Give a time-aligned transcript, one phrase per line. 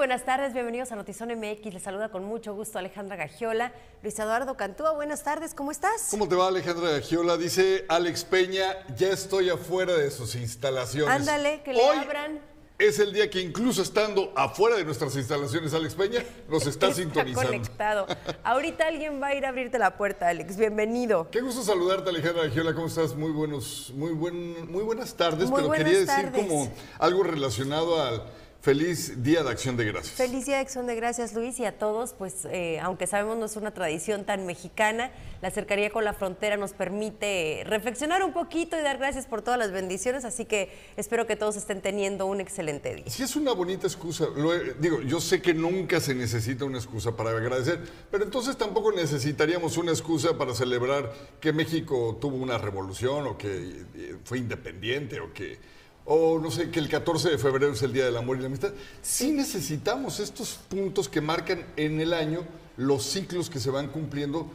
[0.00, 1.74] buenas tardes, bienvenidos a Notizón MX.
[1.74, 3.70] Les saluda con mucho gusto Alejandra Gagiola.
[4.02, 6.08] Luis Eduardo Cantúa, buenas tardes, ¿cómo estás?
[6.10, 7.36] ¿Cómo te va Alejandra Gagiola?
[7.36, 11.14] Dice Alex Peña, ya estoy afuera de sus instalaciones.
[11.14, 12.40] Ándale, que le Hoy abran.
[12.78, 17.46] Es el día que incluso estando afuera de nuestras instalaciones, Alex Peña nos está, sintonizando.
[17.50, 18.06] conectado.
[18.42, 20.56] Ahorita alguien va a ir a abrirte la puerta, Alex.
[20.56, 21.28] Bienvenido.
[21.30, 22.72] Qué gusto saludarte, Alejandra Gagiola.
[22.72, 23.14] ¿Cómo estás?
[23.14, 26.40] Muy buenos, muy buen, muy buenas tardes, Muy pero buenas quería decir tardes.
[26.42, 28.24] como algo relacionado al
[28.60, 30.16] feliz Día de Acción de Gracias.
[30.16, 33.46] Feliz Día de Acción de Gracias, Luis, y a todos, pues, eh, aunque sabemos no
[33.46, 38.78] es una tradición tan mexicana, la cercanía con la frontera nos permite reflexionar un poquito
[38.78, 42.40] y dar gracias por todas las bendiciones, así que espero que todos estén teniendo un
[42.40, 43.04] excelente día.
[43.08, 44.26] Sí es una bonita excusa.
[44.36, 48.92] Lo digo, yo sé que nunca se necesita una excusa para agradecer, pero entonces tampoco
[48.92, 55.20] necesitaríamos una excusa para celebrar que México tuvo una revolución o que eh, fue independiente
[55.20, 58.36] o que o no sé, que el 14 de febrero es el Día del Amor
[58.36, 58.72] y la Amistad.
[59.02, 62.44] Sí necesitamos estos puntos que marcan en el año
[62.76, 64.50] los ciclos que se van cumpliendo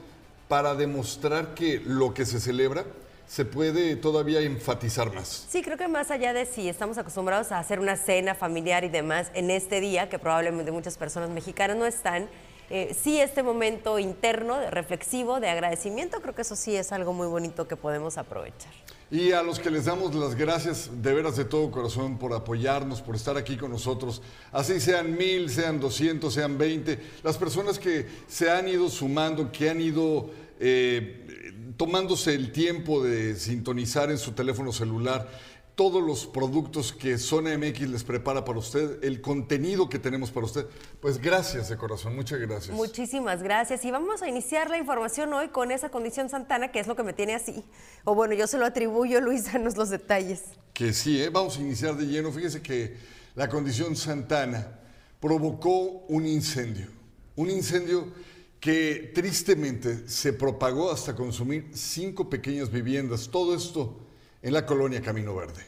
[0.48, 2.86] para demostrar que lo que se celebra
[3.28, 5.48] se puede todavía enfatizar más.
[5.50, 8.90] Sí, creo que más allá de si estamos acostumbrados a hacer una cena familiar y
[8.90, 12.30] demás en este día, que probablemente muchas personas mexicanas no están,
[12.70, 17.14] eh, sí este momento interno, de- reflexivo, de agradecimiento, creo que eso sí es algo
[17.14, 18.72] muy bonito que podemos aprovechar.
[19.11, 23.02] Y a los que les damos las gracias de veras de todo corazón por apoyarnos,
[23.02, 28.08] por estar aquí con nosotros, así sean mil, sean doscientos, sean veinte, las personas que
[28.28, 34.32] se han ido sumando, que han ido eh, tomándose el tiempo de sintonizar en su
[34.32, 35.30] teléfono celular
[35.75, 40.45] todos los productos que Zona MX les prepara para usted, el contenido que tenemos para
[40.45, 40.65] usted,
[41.02, 42.75] pues gracias de corazón, muchas gracias.
[42.75, 43.83] Muchísimas gracias.
[43.83, 47.03] Y vamos a iniciar la información hoy con esa condición Santana, que es lo que
[47.03, 47.65] me tiene así.
[48.05, 50.43] O bueno, yo se lo atribuyo, Luis, danos los detalles.
[50.73, 51.30] Que sí, ¿eh?
[51.30, 52.31] vamos a iniciar de lleno.
[52.31, 52.95] Fíjese que
[53.36, 54.80] la condición Santana
[55.19, 56.87] provocó un incendio.
[57.36, 58.13] Un incendio
[58.61, 63.30] que tristemente se propagó hasta consumir cinco pequeñas viviendas.
[63.30, 64.05] Todo esto
[64.45, 65.64] en la colonia Camino Verde.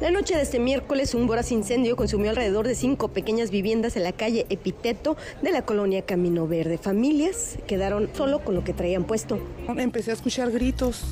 [0.00, 4.02] La noche de este miércoles, un voraz incendio consumió alrededor de cinco pequeñas viviendas en
[4.02, 6.78] la calle Epiteto de la colonia Camino Verde.
[6.78, 9.38] Familias quedaron solo con lo que traían puesto.
[9.68, 11.04] Empecé a escuchar gritos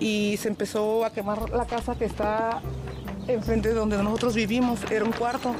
[0.00, 2.62] y se empezó a quemar la casa que está
[3.28, 4.80] enfrente de donde nosotros vivimos.
[4.90, 5.54] Era un cuarto.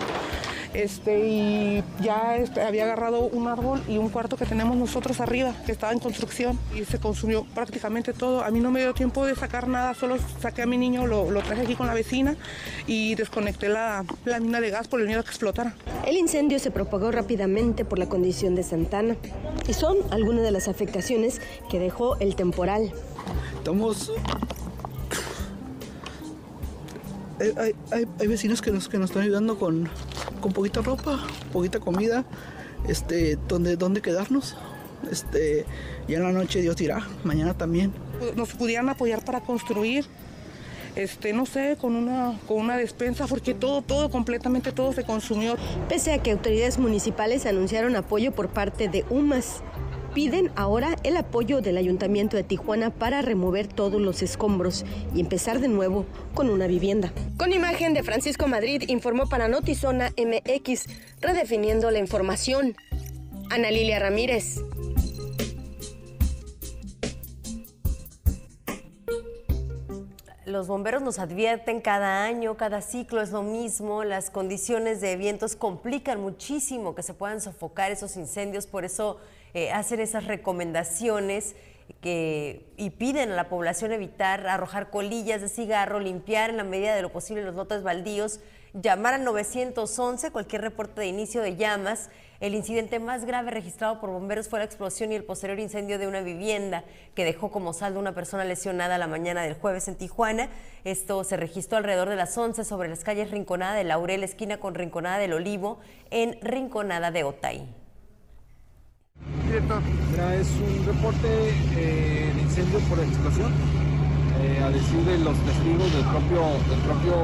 [0.74, 5.54] Este, y ya este, había agarrado un árbol y un cuarto que tenemos nosotros arriba,
[5.64, 8.44] que estaba en construcción, y se consumió prácticamente todo.
[8.44, 11.30] A mí no me dio tiempo de sacar nada, solo saqué a mi niño, lo,
[11.30, 12.36] lo traje aquí con la vecina
[12.86, 15.74] y desconecté la, la mina de gas por el miedo a que explotara.
[16.06, 19.16] El incendio se propagó rápidamente por la condición de Santana
[19.66, 21.40] y son algunas de las afectaciones
[21.70, 22.92] que dejó el temporal.
[23.56, 24.12] Estamos.
[27.40, 29.88] Hay, hay- hay- hay vecinos que nos, que nos están ayudando con,
[30.40, 31.20] con poquita ropa,
[31.52, 32.24] poquita comida,
[32.88, 34.56] este, donde, donde quedarnos.
[35.10, 35.64] Este,
[36.08, 37.92] ya en la noche Dios dirá, mañana también.
[38.36, 40.04] Nos pudieran apoyar para construir,
[40.96, 45.56] este, no sé, con una, con una despensa, porque todo, todo, completamente todo se consumió.
[45.88, 49.62] Pese a que autoridades municipales anunciaron apoyo por parte de UMAS,
[50.14, 55.60] piden ahora el apoyo del Ayuntamiento de Tijuana para remover todos los escombros y empezar
[55.60, 57.12] de nuevo con una vivienda.
[57.36, 60.86] Con imagen de Francisco Madrid informó para Notizona MX,
[61.20, 62.76] redefiniendo la información.
[63.50, 64.60] Ana Lilia Ramírez.
[70.48, 75.56] Los bomberos nos advierten cada año, cada ciclo es lo mismo, las condiciones de vientos
[75.56, 79.18] complican muchísimo que se puedan sofocar esos incendios, por eso
[79.54, 81.54] eh, hacen esas recomendaciones
[82.00, 86.94] que, y piden a la población evitar arrojar colillas de cigarro, limpiar en la medida
[86.94, 88.40] de lo posible los lotes baldíos,
[88.74, 92.10] llamar al 911 cualquier reporte de inicio de llamas.
[92.40, 96.06] El incidente más grave registrado por bomberos fue la explosión y el posterior incendio de
[96.06, 96.84] una vivienda
[97.14, 100.48] que dejó como saldo una persona lesionada la mañana del jueves en Tijuana.
[100.84, 104.76] Esto se registró alrededor de las 11 sobre las calles Rinconada de Laurel, esquina con
[104.76, 105.80] Rinconada del Olivo,
[106.10, 107.87] en Rinconada de Otay.
[109.48, 111.26] Es un reporte
[111.74, 113.50] eh, de incendio por explosión.
[114.42, 117.14] Eh, a decir de los testigos del propio, del propio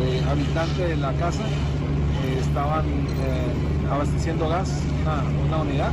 [0.00, 1.42] eh, habitante de la casa,
[2.40, 2.86] estaban
[3.90, 4.72] abasteciendo gas,
[5.02, 5.92] una, una unidad,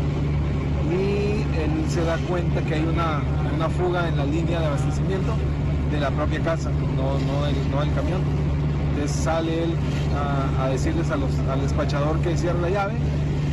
[0.89, 3.21] y él se da cuenta que hay una,
[3.53, 5.33] una fuga en la línea de abastecimiento
[5.91, 8.21] de la propia casa, no, no, del, no del camión.
[8.91, 9.73] Entonces sale él
[10.57, 12.93] a, decirles a al despachador que cierre la llave.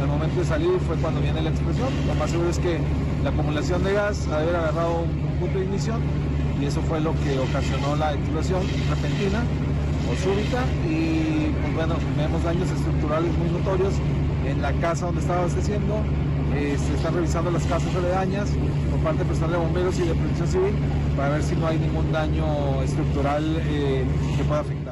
[0.00, 1.88] Al momento de salir fue cuando viene la explosión.
[2.06, 2.78] Lo más seguro es que
[3.22, 6.00] la acumulación de gas ha de haber agarrado un, un punto de ignición
[6.60, 9.42] y eso fue lo que ocasionó la explosión repentina
[10.10, 13.94] o súbita y pues bueno, vemos daños estructurales muy notorios
[14.46, 16.02] en la casa donde estaba abasteciendo.
[16.54, 18.48] Eh, se están revisando las casas aledañas
[18.90, 20.74] por parte del personal de bomberos y de protección civil
[21.16, 24.04] para ver si no hay ningún daño estructural eh,
[24.36, 24.87] que pueda afectar.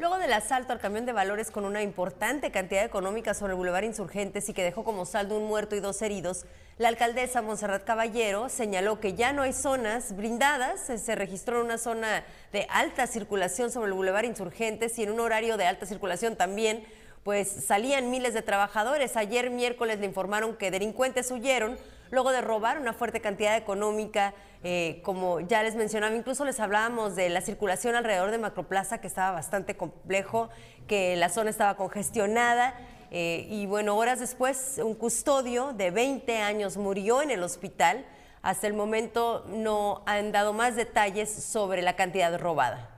[0.00, 3.82] Luego del asalto al camión de valores con una importante cantidad económica sobre el Boulevard
[3.82, 6.44] Insurgentes y que dejó como saldo un muerto y dos heridos,
[6.76, 12.22] la alcaldesa Monserrat Caballero señaló que ya no hay zonas blindadas, se registró una zona
[12.52, 16.84] de alta circulación sobre el Boulevard Insurgentes y en un horario de alta circulación también,
[17.24, 19.16] pues salían miles de trabajadores.
[19.16, 21.76] Ayer miércoles le informaron que delincuentes huyeron
[22.10, 24.34] luego de robar una fuerte cantidad económica,
[24.64, 29.06] eh, como ya les mencionaba, incluso les hablábamos de la circulación alrededor de Macroplaza, que
[29.06, 30.48] estaba bastante complejo,
[30.86, 32.74] que la zona estaba congestionada.
[33.10, 38.04] eh, y bueno, horas después, un custodio de 20 años murió en el hospital.
[38.42, 42.97] Hasta el momento no han dado más detalles sobre la cantidad robada.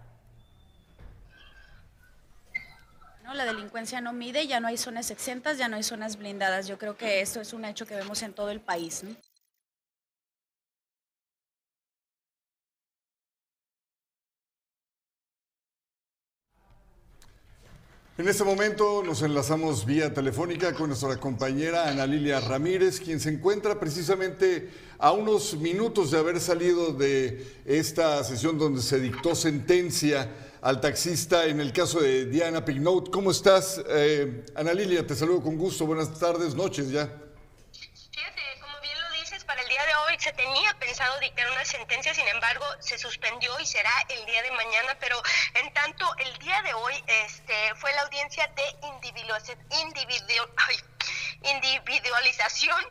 [3.35, 6.67] La delincuencia no mide, ya no hay zonas exentas, ya no hay zonas blindadas.
[6.67, 9.05] Yo creo que esto es un hecho que vemos en todo el país.
[18.19, 23.31] En este momento nos enlazamos vía telefónica con nuestra compañera Ana Lilia Ramírez, quien se
[23.31, 24.69] encuentra precisamente
[24.99, 30.29] a unos minutos de haber salido de esta sesión donde se dictó sentencia
[30.63, 33.11] al taxista en el caso de Diana Pignout.
[33.11, 33.81] ¿Cómo estás?
[33.89, 35.87] Eh, Ana Lilia, te saludo con gusto.
[35.87, 37.07] Buenas tardes, noches ya.
[38.13, 41.65] Fíjate, como bien lo dices, para el día de hoy se tenía pensado dictar una
[41.65, 45.17] sentencia, sin embargo, se suspendió y será el día de mañana, pero
[45.55, 49.61] en tanto, el día de hoy este, fue la audiencia de individualización,
[51.43, 52.85] individualización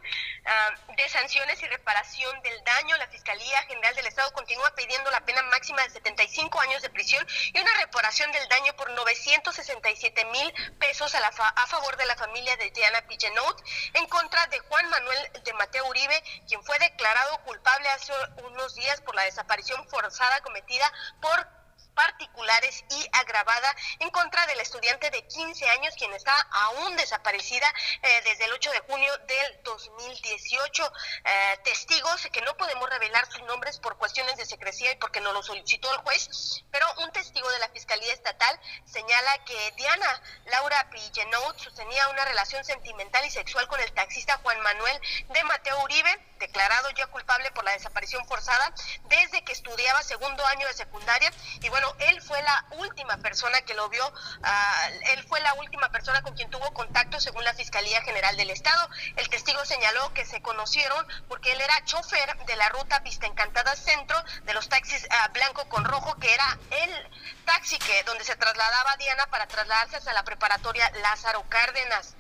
[0.46, 2.98] ah, de sanciones y reparación del daño.
[2.98, 7.26] La Fiscalía General del Estado continúa pidiendo la pena máxima de 75 años de prisión
[7.54, 12.06] y una reparación del daño por 967 mil pesos a, la fa- a favor de
[12.06, 13.64] la familia de Diana Pigenot
[13.94, 18.14] en contra de Juan Manuel de Mateo Uribe, quien fue declarado culpable hace
[18.44, 20.92] unos días por la desaparición forzada cometida
[21.22, 21.59] por
[21.94, 27.72] particulares y agravada en contra del estudiante de 15 años quien está aún desaparecida
[28.02, 30.92] eh, desde el 8 de junio del 2018.
[31.26, 35.34] Eh, testigos que no podemos revelar sus nombres por cuestiones de secrecía y porque no
[35.34, 40.90] lo solicitó el juez, pero un testigo de la Fiscalía Estatal señala que Diana Laura
[40.90, 45.00] Pillenot sostenía una relación sentimental y sexual con el taxista Juan Manuel
[45.30, 46.10] de Mateo Uribe,
[46.40, 48.74] declarado ya culpable por la desaparición forzada
[49.06, 51.32] desde que estudiaba segundo año de secundaria
[51.62, 54.12] y bueno, él fue la última persona que lo vio,
[54.44, 58.50] ah, él fue la última persona con quien tuvo contacto según la Fiscalía General del
[58.50, 58.90] Estado.
[59.16, 63.76] El testigo señaló que se conocieron porque él era chofer de la ruta Vista Encantada
[63.76, 67.10] Centro de los taxis ah, blanco con rojo, que era el
[67.46, 72.16] taxi que donde se trasladaba Diana para trasladarse hasta la preparatoria Lázaro Cárdenas.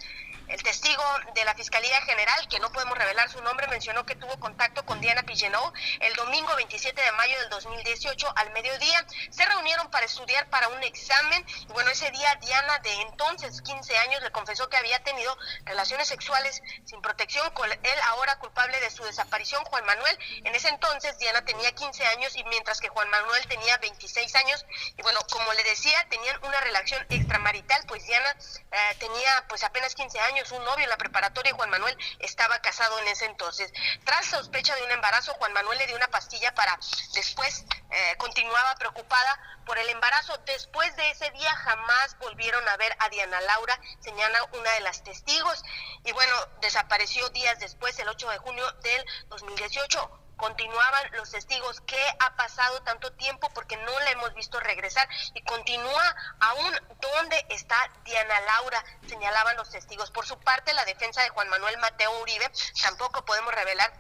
[0.49, 1.03] El testigo
[1.35, 4.99] de la Fiscalía General, que no podemos revelar su nombre, mencionó que tuvo contacto con
[4.99, 9.05] Diana Pillenot el domingo 27 de mayo del 2018 al mediodía.
[9.29, 13.95] Se reunieron para estudiar para un examen y bueno, ese día Diana de entonces 15
[13.99, 18.89] años le confesó que había tenido relaciones sexuales sin protección con él ahora culpable de
[18.89, 20.17] su desaparición, Juan Manuel.
[20.45, 24.65] En ese entonces Diana tenía 15 años y mientras que Juan Manuel tenía 26 años
[24.97, 28.35] y bueno, como le decía, tenían una relación extramarital, pues Diana
[28.71, 32.97] eh, tenía pues apenas 15 años un novio en la preparatoria Juan Manuel estaba casado
[32.99, 33.71] en ese entonces.
[34.05, 36.79] Tras sospecha de un embarazo, Juan Manuel le dio una pastilla para
[37.13, 40.37] después eh, continuaba preocupada por el embarazo.
[40.45, 45.03] Después de ese día jamás volvieron a ver a Diana Laura, señala una de las
[45.03, 45.63] testigos.
[46.05, 51.81] Y bueno, desapareció días después, el 8 de junio del 2018 continuaban los testigos.
[51.81, 53.49] ¿Qué ha pasado tanto tiempo?
[53.53, 59.69] Porque no la hemos visto regresar y continúa aún dónde está Diana Laura, señalaban los
[59.69, 60.09] testigos.
[60.11, 62.49] Por su parte, la defensa de Juan Manuel Mateo Uribe
[62.81, 63.91] tampoco podemos revelar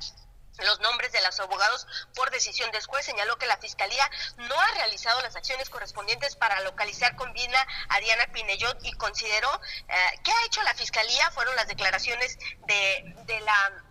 [0.65, 3.05] los nombres de los abogados por decisión del juez.
[3.05, 7.99] Señaló que la Fiscalía no ha realizado las acciones correspondientes para localizar con vida a
[7.99, 9.49] Diana Pinellot y consideró
[9.87, 13.83] eh, que ha hecho la Fiscalía fueron las declaraciones de, de la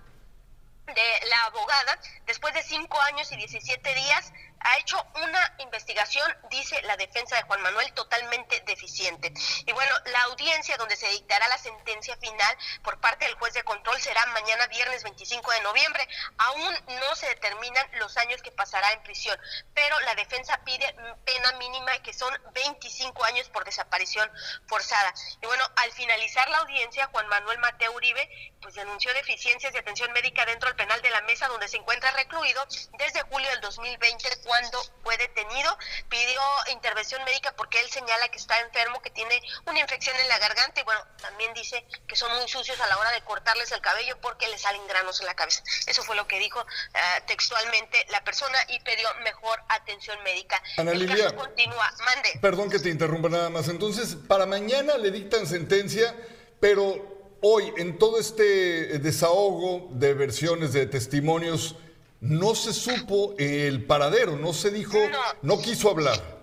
[0.94, 6.80] de la abogada, después de cinco años y 17 días, ha hecho una investigación, dice
[6.82, 9.32] la defensa de Juan Manuel, totalmente deficiente.
[9.66, 13.64] Y bueno, la audiencia donde se dictará la sentencia final por parte del juez de
[13.64, 16.08] control será mañana viernes 25 de noviembre.
[16.38, 19.38] Aún no se determinan los años que pasará en prisión,
[19.74, 24.30] pero la defensa pide pena mínima que son 25 años por desaparición
[24.66, 25.12] forzada.
[25.40, 28.28] Y bueno, al finalizar la audiencia, Juan Manuel Mateo Uribe
[28.60, 32.10] pues denunció deficiencias de atención médica dentro del penal de la mesa donde se encuentra
[32.12, 32.66] recluido
[32.98, 35.76] desde julio del 2020 cuando fue detenido.
[36.08, 36.40] Pidió
[36.72, 40.80] intervención médica porque él señala que está enfermo, que tiene una infección en la garganta
[40.80, 44.16] y bueno, también dice que son muy sucios a la hora de cortarles el cabello
[44.22, 45.62] porque le salen granos en la cabeza.
[45.86, 50.60] Eso fue lo que dijo eh, textualmente la persona y pidió mejor atención médica.
[50.78, 51.92] Ana el caso continúa.
[52.04, 52.38] Mande.
[52.40, 53.68] Perdón que te interrumpa nada más.
[53.68, 56.16] Entonces, para mañana le dictan sentencia,
[56.58, 61.76] pero hoy, en todo este desahogo de versiones, de testimonios,
[62.20, 64.98] no se supo el paradero, no se dijo,
[65.42, 66.38] no, quiso hablar.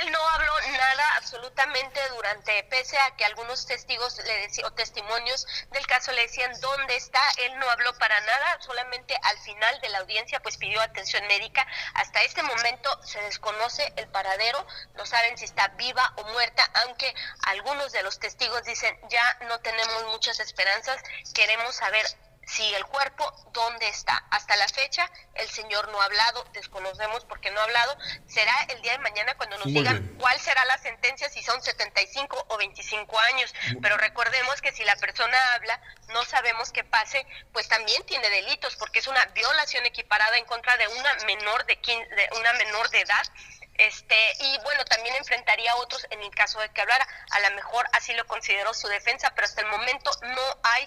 [0.00, 5.46] Él no habló nada absolutamente durante, pese a que algunos testigos le decían, o testimonios
[5.70, 9.90] del caso le decían dónde está, él no habló para nada, solamente al final de
[9.90, 11.66] la audiencia pues pidió atención médica.
[11.94, 17.14] Hasta este momento se desconoce el paradero, no saben si está viva o muerta, aunque
[17.46, 21.00] algunos de los testigos dicen ya no tenemos muchas esperanzas,
[21.34, 22.06] queremos saber
[22.50, 24.24] si el cuerpo, ¿dónde está?
[24.30, 27.96] Hasta la fecha, el señor no ha hablado, desconocemos por qué no ha hablado.
[28.26, 32.46] Será el día de mañana cuando nos digan cuál será la sentencia, si son 75
[32.48, 33.54] o 25 años.
[33.80, 38.74] Pero recordemos que si la persona habla, no sabemos qué pase, pues también tiene delitos,
[38.76, 43.00] porque es una violación equiparada en contra de una menor de, de una menor de
[43.00, 43.26] edad
[43.78, 47.56] este y bueno también enfrentaría a otros en el caso de que hablara a lo
[47.56, 50.86] mejor así lo consideró su defensa pero hasta el momento no hay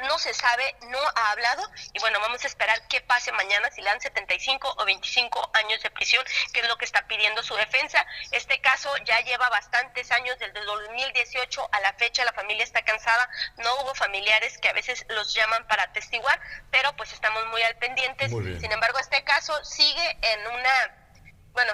[0.00, 3.82] no se sabe, no ha hablado y bueno, vamos a esperar qué pase mañana si
[3.82, 7.54] le dan 75 o 25 años de prisión, que es lo que está pidiendo su
[7.54, 8.04] defensa.
[8.30, 13.28] Este caso ya lleva bastantes años, desde 2018 a la fecha la familia está cansada,
[13.58, 17.76] no hubo familiares que a veces los llaman para atestiguar, pero pues estamos muy al
[17.76, 18.28] pendiente.
[18.28, 21.72] Sin embargo, este caso sigue en una, bueno,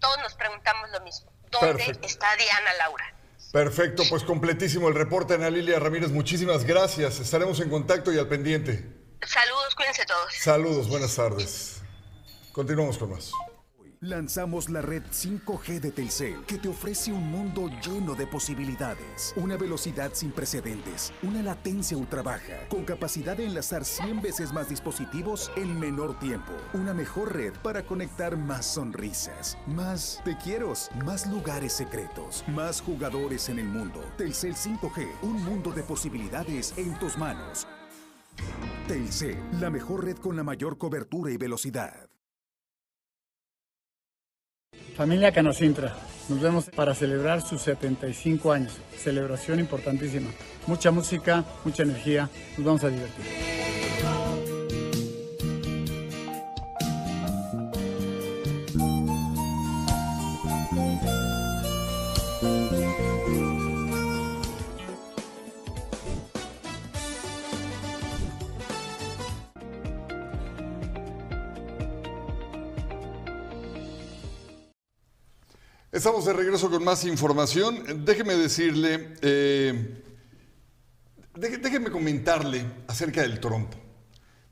[0.00, 3.17] todos nos preguntamos lo mismo, ¿dónde está Diana Laura?
[3.52, 6.10] Perfecto, pues completísimo el reporte, Ana Lilia Ramírez.
[6.10, 7.18] Muchísimas gracias.
[7.18, 8.84] Estaremos en contacto y al pendiente.
[9.26, 10.34] Saludos, cuídense todos.
[10.34, 11.80] Saludos, buenas tardes.
[12.52, 13.32] Continuamos con más.
[14.00, 19.32] Lanzamos la red 5G de Telcel, que te ofrece un mundo lleno de posibilidades.
[19.34, 24.68] Una velocidad sin precedentes, una latencia ultra baja, con capacidad de enlazar 100 veces más
[24.68, 26.52] dispositivos en menor tiempo.
[26.74, 30.72] Una mejor red para conectar más sonrisas, más te quiero,
[31.04, 34.00] más lugares secretos, más jugadores en el mundo.
[34.16, 37.66] Telcel 5G, un mundo de posibilidades en tus manos.
[38.86, 42.07] Telcel, la mejor red con la mayor cobertura y velocidad.
[44.98, 45.94] Familia Canocintra,
[46.28, 48.78] nos vemos para celebrar sus 75 años.
[48.96, 50.28] Celebración importantísima.
[50.66, 53.24] Mucha música, mucha energía, nos vamos a divertir.
[75.98, 78.04] Estamos de regreso con más información.
[78.04, 80.00] Déjeme decirle, eh,
[81.34, 83.76] déjeme comentarle acerca del trompo.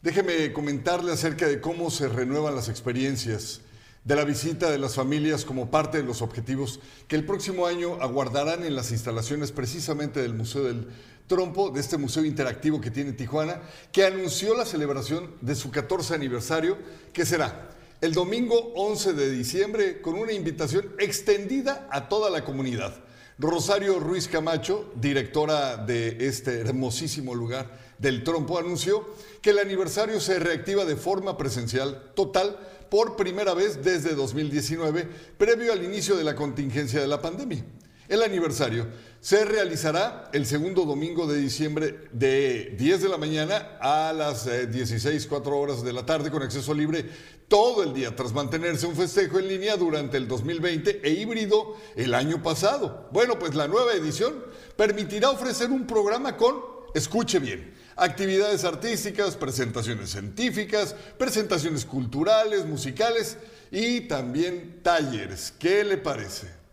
[0.02, 3.60] Déjeme comentarle acerca de cómo se renuevan las experiencias
[4.02, 7.94] de la visita de las familias como parte de los objetivos que el próximo año
[8.02, 10.88] aguardarán en las instalaciones precisamente del Museo del
[11.28, 13.62] Trompo, de este museo interactivo que tiene Tijuana,
[13.92, 16.76] que anunció la celebración de su 14 aniversario,
[17.12, 22.94] que será el domingo 11 de diciembre con una invitación extendida a toda la comunidad.
[23.38, 29.06] Rosario Ruiz Camacho, directora de este hermosísimo lugar del Trompo, anunció
[29.40, 32.58] que el aniversario se reactiva de forma presencial total
[32.90, 37.64] por primera vez desde 2019, previo al inicio de la contingencia de la pandemia.
[38.08, 38.86] El aniversario
[39.26, 45.24] se realizará el segundo domingo de diciembre de 10 de la mañana a las 16,
[45.24, 47.04] eh, 4 horas de la tarde con acceso libre
[47.48, 52.14] todo el día tras mantenerse un festejo en línea durante el 2020 e híbrido el
[52.14, 53.08] año pasado.
[53.10, 54.44] Bueno, pues la nueva edición
[54.76, 56.62] permitirá ofrecer un programa con,
[56.94, 63.38] escuche bien, Actividades artísticas, presentaciones científicas, presentaciones culturales, musicales
[63.72, 65.52] y también talleres.
[65.58, 66.65] ¿Qué le parece?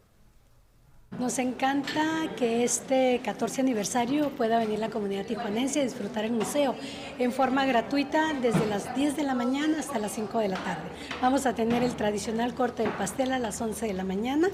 [1.20, 2.02] Nos encanta
[2.36, 6.76] que este 14 aniversario pueda venir la comunidad tijuanense a disfrutar el museo
[7.20, 10.82] en forma gratuita desde las 10 de la mañana hasta las 5 de la tarde.
[11.22, 14.50] Vamos a tener el tradicional corte del pastel a las 11 de la mañana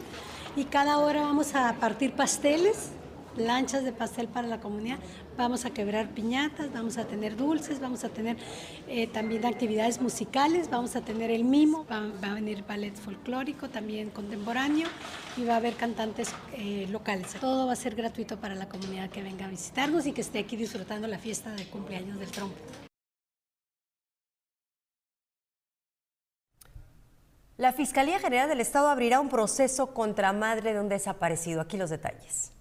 [0.58, 2.90] y cada hora vamos a partir pasteles
[3.38, 5.00] lanchas de pastel para la comunidad,
[5.38, 8.38] vamos a quebrar piñatas, vamos a tener dulces, vamos a tener
[8.88, 14.10] eh, también actividades musicales, vamos a tener el mimo, va, a venir ballet folclórico, también
[14.10, 14.88] contemporáneo
[15.38, 17.34] y va a haber cantantes eh, locales.
[17.40, 20.40] Todo va a ser gratuito para la comunidad que venga a visitarnos y que esté
[20.40, 22.56] aquí disfrutando la fiesta de cumpleaños del trompo.
[27.60, 31.60] La Fiscalía General del Estado abrirá un proceso contra madre de un desaparecido.
[31.60, 32.54] Aquí los detalles.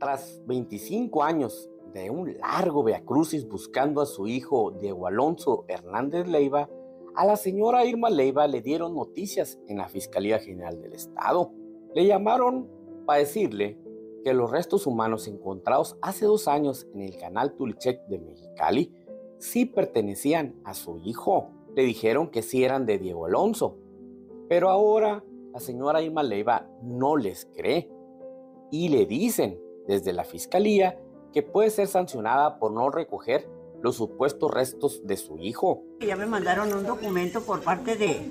[0.00, 6.70] Tras 25 años de un largo viacrucis buscando a su hijo Diego Alonso Hernández Leiva,
[7.14, 11.52] a la señora Irma Leiva le dieron noticias en la Fiscalía General del Estado.
[11.94, 12.66] Le llamaron
[13.04, 13.78] para decirle
[14.24, 18.94] que los restos humanos encontrados hace dos años en el canal Tulchek de Mexicali
[19.36, 21.50] sí pertenecían a su hijo.
[21.76, 23.76] Le dijeron que sí eran de Diego Alonso.
[24.48, 27.92] Pero ahora la señora Irma Leiva no les cree
[28.70, 30.96] y le dicen desde la Fiscalía
[31.32, 33.48] que puede ser sancionada por no recoger
[33.82, 35.82] los supuestos restos de su hijo.
[36.00, 38.30] Ya me mandaron un documento por parte de,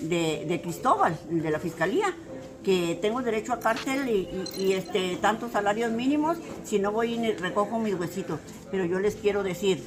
[0.00, 2.14] de, Cristóbal, de la Fiscalía,
[2.62, 4.08] que tengo derecho a cárcel
[4.58, 8.38] y, este, tantos salarios mínimos si no voy y recojo mis huesitos.
[8.70, 9.82] Pero yo les quiero decir,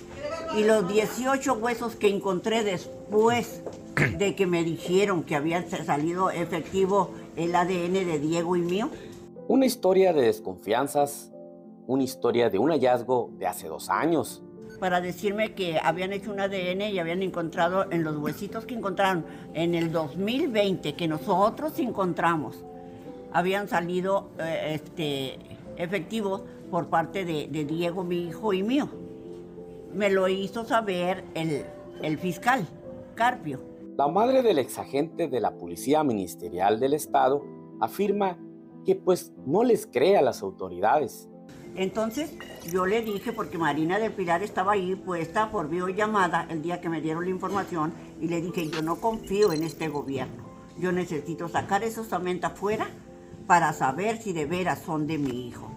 [0.58, 3.62] y los 18 huesos que encontré después
[4.18, 8.90] de que me dijeron que había salido efectivo el ADN de Diego y mío,
[9.48, 11.32] una historia de desconfianzas,
[11.88, 14.44] una historia de un hallazgo de hace dos años.
[14.80, 19.26] Para decirme que habían hecho un ADN y habían encontrado en los huesitos que encontraron
[19.54, 22.66] en el 2020, que nosotros encontramos,
[23.32, 25.38] habían salido eh, este,
[25.78, 28.90] efectivos por parte de, Diego, mi hijo y mío.
[29.94, 31.66] Me lo hizo saber el,
[32.02, 32.66] el fiscal,
[33.14, 33.62] Carpio.
[33.98, 37.44] La madre del exagente de la Policía Ministerial del Estado
[37.80, 38.38] afirma
[38.86, 41.28] que pues no les cree a las autoridades.
[41.76, 42.34] Entonces
[42.72, 46.88] yo le dije, porque Marina del Pilar estaba ahí puesta por videollamada el día que
[46.88, 50.46] me dieron la información, y le dije, yo no confío en este gobierno.
[50.80, 52.88] Yo necesito sacar esos aumentos afuera
[53.48, 55.70] para saber si de veras son de mi hijo.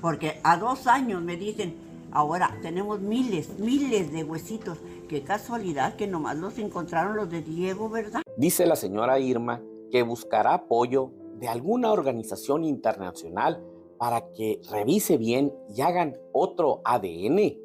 [0.00, 1.76] Porque a dos años me dicen,
[2.12, 4.78] ahora tenemos miles, miles de huesitos.
[5.08, 8.22] Qué casualidad que nomás los encontraron los de Diego, ¿verdad?
[8.36, 13.62] Dice la señora Irma que buscará apoyo de alguna organización internacional
[13.98, 17.56] para que revise bien y hagan otro ADN.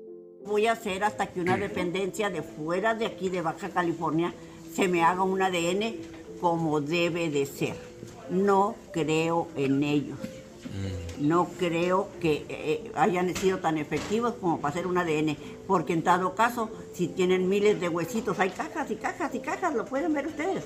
[0.45, 4.33] Voy a hacer hasta que una dependencia de fuera de aquí de Baja California
[4.73, 5.95] se me haga un ADN
[6.39, 7.75] como debe de ser.
[8.29, 10.17] No creo en ellos.
[10.71, 11.27] Mm.
[11.27, 16.03] No creo que eh, hayan sido tan efectivos como para hacer un ADN, porque en
[16.03, 20.13] dado caso, si tienen miles de huesitos, hay cajas y cajas y cajas, lo pueden
[20.13, 20.65] ver ustedes.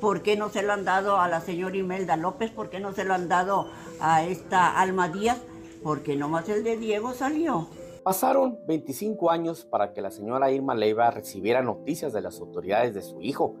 [0.00, 2.52] ¿Por qué no se lo han dado a la señora Imelda López?
[2.52, 3.66] ¿Por qué no se lo han dado
[4.00, 5.42] a esta Alma Díaz?
[5.82, 7.68] Porque nomás el de Diego salió.
[8.04, 13.02] Pasaron 25 años para que la señora Irma Leiva recibiera noticias de las autoridades de
[13.02, 13.56] su hijo,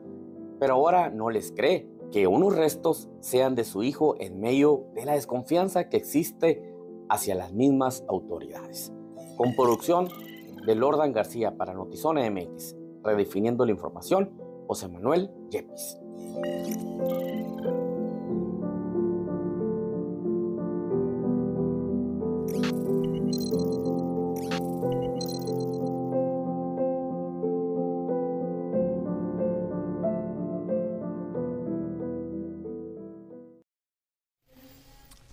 [0.60, 5.04] pero ahora no les cree que unos restos sean de su hijo en medio de
[5.04, 6.62] la desconfianza que existe
[7.08, 8.92] hacia las mismas autoridades.
[9.36, 10.08] Con producción
[10.64, 14.30] de Lordan García para Notizona MX, redefiniendo la información,
[14.66, 15.98] José Manuel Yepis.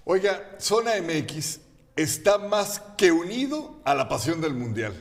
[0.08, 1.60] Oiga, Zona MX
[1.96, 4.94] está más que unido a la pasión del Mundial.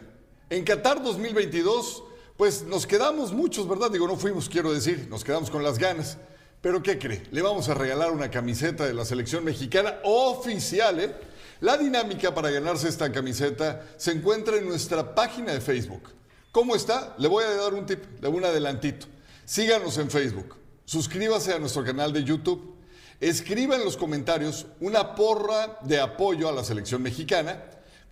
[0.50, 2.02] En Qatar 2022
[2.36, 3.90] pues nos quedamos muchos, ¿verdad?
[3.90, 6.18] Digo, no fuimos, quiero decir, nos quedamos con las ganas.
[6.60, 7.22] Pero ¿qué cree?
[7.30, 11.14] Le vamos a regalar una camiseta de la selección mexicana oficial, ¿eh?
[11.60, 16.10] La dinámica para ganarse esta camiseta se encuentra en nuestra página de Facebook.
[16.50, 17.14] ¿Cómo está?
[17.18, 19.06] Le voy a dar un tip, de un adelantito.
[19.44, 22.74] Síganos en Facebook, suscríbase a nuestro canal de YouTube,
[23.20, 27.62] escriba en los comentarios una porra de apoyo a la selección mexicana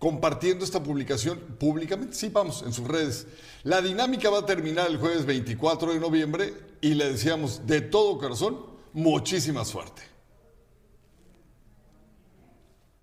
[0.03, 2.13] compartiendo esta publicación públicamente.
[2.13, 3.25] Sí, vamos, en sus redes.
[3.63, 8.17] La dinámica va a terminar el jueves 24 de noviembre y le deseamos de todo
[8.17, 8.57] corazón
[8.91, 10.01] muchísima suerte.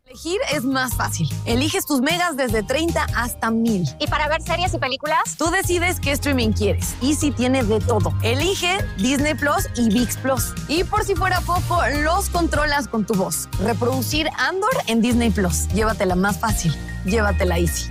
[0.04, 1.26] Elegir es más fácil.
[1.46, 3.96] Eliges tus megas desde 30 hasta 1000.
[3.98, 5.36] ¿Y para ver series y películas?
[5.38, 6.96] Tú decides qué streaming quieres.
[7.00, 8.12] Easy tiene de todo.
[8.22, 10.52] Elige Disney Plus y VIX Plus.
[10.68, 13.48] Y por si fuera poco, los controlas con tu voz.
[13.60, 15.66] Reproducir Andor en Disney Plus.
[15.68, 16.76] Llévatela más fácil.
[17.06, 17.90] Llévatela Easy.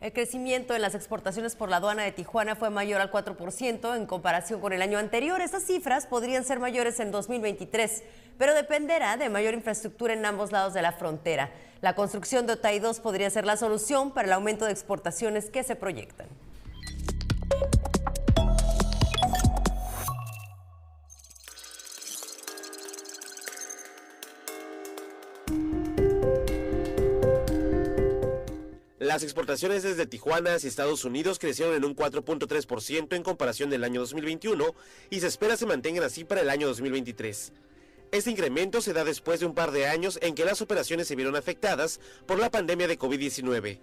[0.00, 4.06] El crecimiento en las exportaciones por la aduana de Tijuana fue mayor al 4% en
[4.06, 5.40] comparación con el año anterior.
[5.40, 8.04] Estas cifras podrían ser mayores en 2023,
[8.38, 11.50] pero dependerá de mayor infraestructura en ambos lados de la frontera.
[11.80, 15.64] La construcción de OTAI 2 podría ser la solución para el aumento de exportaciones que
[15.64, 16.28] se proyectan.
[29.18, 33.98] Las exportaciones desde Tijuana hacia Estados Unidos crecieron en un 4.3% en comparación del año
[34.02, 34.64] 2021
[35.10, 37.52] y se espera se mantengan así para el año 2023.
[38.12, 41.16] Este incremento se da después de un par de años en que las operaciones se
[41.16, 43.80] vieron afectadas por la pandemia de COVID-19.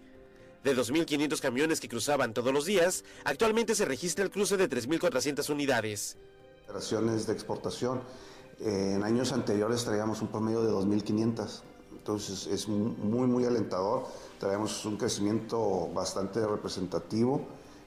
[0.63, 5.49] De 2.500 camiones que cruzaban todos los días, actualmente se registra el cruce de 3.400
[5.49, 6.15] unidades.
[6.63, 8.03] Operaciones de exportación.
[8.61, 11.74] En años anteriores traíamos un promedio de 2.500.
[11.97, 14.03] Entonces es muy, muy alentador.
[14.39, 17.41] Traemos un crecimiento bastante representativo.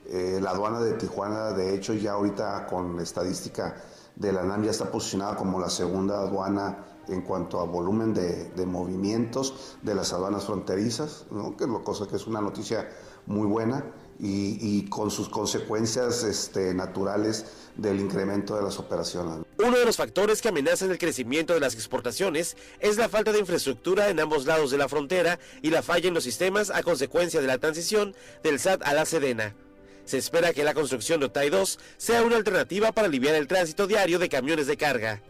[0.07, 3.77] Eh, la aduana de Tijuana, de hecho, ya ahorita con estadística
[4.17, 8.51] de la NAM ya está posicionada como la segunda aduana en cuanto a volumen de,
[8.51, 12.89] de movimientos de las aduanas fronterizas, que, lo, cosa que es una noticia
[13.27, 13.85] muy buena
[14.21, 17.45] y, y con sus consecuencias este, naturales
[17.77, 19.45] del incremento de las operaciones.
[19.59, 23.39] Uno de los factores que amenazan el crecimiento de las exportaciones es la falta de
[23.39, 27.41] infraestructura en ambos lados de la frontera y la falla en los sistemas a consecuencia
[27.41, 29.55] de la transición del SAT a la Sedena.
[30.05, 33.87] Se espera que la construcción de OTAI 2 sea una alternativa para aliviar el tránsito
[33.87, 35.23] diario de camiones de carga.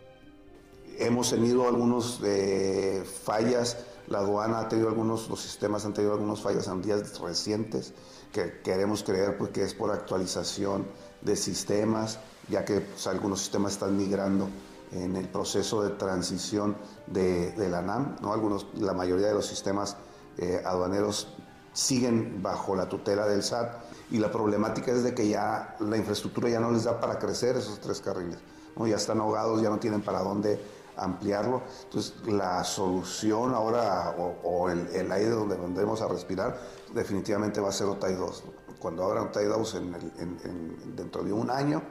[0.99, 6.41] Hemos tenido algunos eh, fallas, la aduana ha tenido algunos, los sistemas han tenido algunos
[6.41, 7.93] fallas en días recientes
[8.39, 10.87] que queremos creer porque es por actualización
[11.23, 14.49] de sistemas, ya que pues, algunos sistemas están migrando
[14.93, 18.17] en el proceso de transición de, de la NAM.
[18.21, 18.33] ¿no?
[18.33, 19.97] Algunos, la mayoría de los sistemas
[20.39, 21.35] eh, aduaneros
[21.73, 23.73] siguen bajo la tutela del SAT
[24.11, 27.57] y la problemática es de que ya la infraestructura ya no les da para crecer
[27.57, 28.39] esos tres carriles.
[28.77, 28.87] ¿no?
[28.87, 30.61] Ya están ahogados, ya no tienen para dónde
[30.99, 31.63] ampliarlo.
[31.85, 36.59] Entonces, la solución ahora, o, o el, el, aire donde vendremos a respirar,
[36.95, 38.45] definitivamente va a ser OTAI 2.
[38.79, 41.83] Cuando abran OTAI 2 en el, en, en, dentro de un año,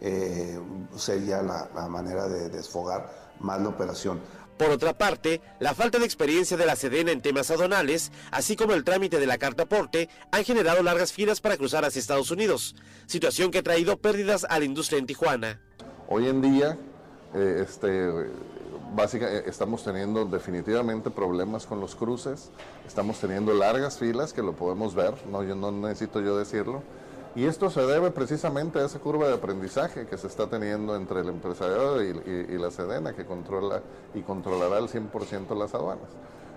[0.00, 0.60] eh,
[0.96, 4.20] sería la, la manera de desfogar más la operación.
[4.56, 8.74] Por otra parte, la falta de experiencia de la Sedena en temas aduanales, así como
[8.74, 12.76] el trámite de la carta aporte, han generado largas filas para cruzar hacia Estados Unidos,
[13.06, 15.60] situación que ha traído pérdidas a la industria en Tijuana.
[16.08, 16.78] Hoy en día,
[17.34, 18.10] eh, este,
[18.94, 22.50] básicamente estamos teniendo definitivamente problemas con los cruces,
[22.86, 26.82] estamos teniendo largas filas que lo podemos ver, no, yo no necesito yo decirlo,
[27.34, 31.20] y esto se debe precisamente a esa curva de aprendizaje que se está teniendo entre
[31.20, 33.80] el empresariado y, y, y la Sedena, que controla
[34.14, 36.08] y controlará al 100% las aduanas.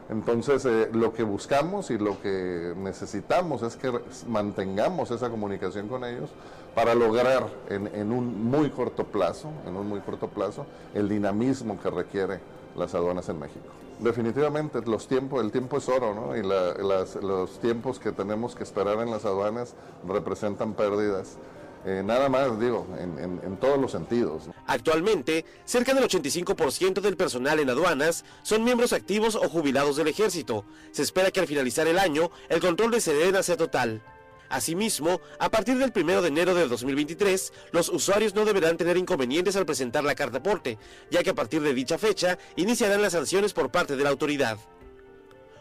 [0.09, 3.91] Entonces, eh, lo que buscamos y lo que necesitamos es que
[4.27, 6.29] mantengamos esa comunicación con ellos
[6.75, 11.89] para lograr en, un muy corto plazo, en un muy corto plazo, el dinamismo que
[11.89, 12.39] requiere
[12.75, 13.65] las aduanas en México.
[13.99, 16.35] Definitivamente, los tiempos, el tiempo es oro, ¿no?
[16.35, 16.73] Y la,
[17.21, 19.73] los tiempos que tenemos que esperar en las aduanas
[20.05, 21.37] representan pérdidas.
[21.85, 24.49] Eh, nada más, digo, en, todos los sentidos.
[24.65, 30.65] Actualmente, cerca del 85% del personal en aduanas son miembros activos o jubilados del ejército.
[30.91, 34.01] Se espera que al finalizar el año, el control de Sedena sea total.
[34.49, 39.55] Asimismo, a partir del 1 de enero de 2023, los usuarios no deberán tener inconvenientes
[39.55, 40.79] al presentar la carta aporte,
[41.11, 44.57] ya que a partir de dicha fecha iniciarán las sanciones por parte de la autoridad.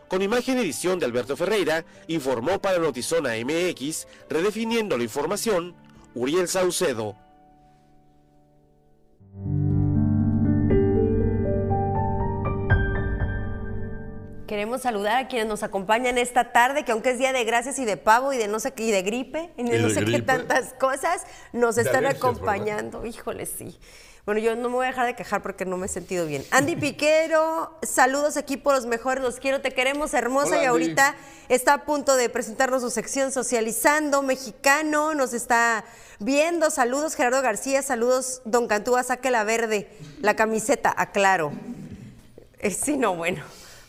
[0.08, 5.74] Con imagen edición de Alberto Ferreira, informó para Notizona MX, redefiniendo la información,
[6.14, 7.16] Uriel Saucedo.
[14.46, 17.86] Queremos saludar a quienes nos acompañan esta tarde, que aunque es día de gracias y
[17.86, 20.02] de pavo y de no sé qué, y de gripe, y de, ¿Y no sé
[20.02, 20.18] gripe?
[20.18, 23.00] qué tantas cosas, nos están alergias, acompañando.
[23.00, 23.16] ¿verdad?
[23.16, 23.78] Híjole, sí.
[24.24, 26.44] Bueno, yo no me voy a dejar de quejar porque no me he sentido bien.
[26.50, 31.20] Andy Piquero, saludos equipo los mejores, los quiero, te queremos hermosa Hola, y ahorita Andy.
[31.50, 35.84] está a punto de presentarnos su sección Socializando Mexicano, nos está
[36.20, 39.90] viendo, saludos Gerardo García, saludos Don Cantúa, saque la verde,
[40.22, 41.52] la camiseta, aclaro.
[42.60, 43.44] Eh, sí, no, bueno.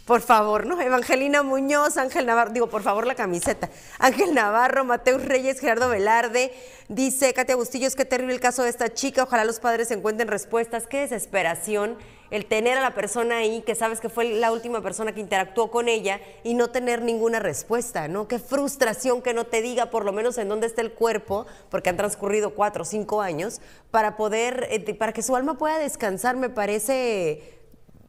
[0.06, 0.80] Por favor, ¿no?
[0.80, 3.72] Evangelina Muñoz, Ángel Navarro, digo, por favor, la camiseta.
[3.98, 6.54] Ángel Navarro, Mateus Reyes, Gerardo Velarde.
[6.90, 9.24] Dice Katia Bustillos, qué terrible el caso de esta chica.
[9.24, 10.86] Ojalá los padres encuentren respuestas.
[10.86, 11.98] Qué desesperación
[12.30, 15.72] el tener a la persona ahí, que sabes que fue la última persona que interactuó
[15.72, 18.28] con ella y no tener ninguna respuesta, ¿no?
[18.28, 21.90] Qué frustración que no te diga por lo menos en dónde está el cuerpo, porque
[21.90, 26.36] han transcurrido cuatro o cinco años, para poder, eh, para que su alma pueda descansar,
[26.36, 27.56] me parece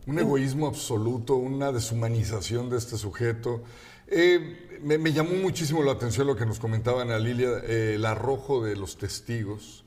[0.06, 3.62] un egoísmo absoluto, una deshumanización de este sujeto.
[4.06, 8.64] Eh, me, llamó muchísimo la atención lo que nos comentaban a Lilia, eh, el arrojo
[8.64, 9.84] de los testigos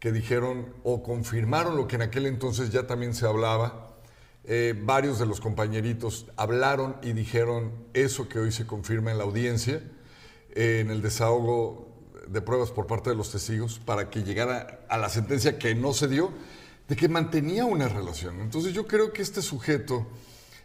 [0.00, 3.96] que dijeron o confirmaron lo que en aquel entonces ya también se hablaba.
[4.44, 9.24] Eh, varios de los compañeritos hablaron y dijeron eso que hoy se confirma en la
[9.24, 9.80] audiencia,
[10.56, 11.88] en el desahogo
[12.26, 15.92] de pruebas por parte de los testigos, para que llegara a la sentencia que no
[15.92, 16.32] se dio
[16.92, 18.38] de que mantenía una relación.
[18.42, 20.06] Entonces yo creo que este sujeto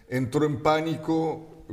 [0.10, 1.64] entró en pánico,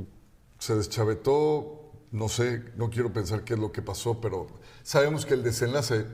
[0.60, 4.46] se deschavetó, no sé, no quiero pensar qué es lo que pasó, pero
[4.84, 6.06] sabemos que el desenlace